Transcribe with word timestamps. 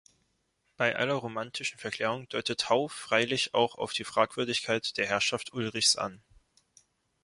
Bei 0.77 0.95
aller 0.95 1.13
romantischen 1.13 1.77
Verklärung 1.77 2.27
deutete 2.27 2.69
Hauff 2.69 2.91
freilich 2.91 3.53
auch 3.53 3.93
die 3.93 4.03
Fragwürdigkeit 4.03 4.97
der 4.97 5.05
Herrschaft 5.05 5.53
Ulrichs 5.53 5.95
an. 5.95 6.23